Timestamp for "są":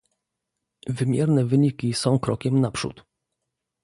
1.93-2.19